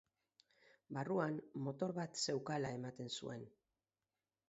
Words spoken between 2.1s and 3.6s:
zeukala ematen zuen.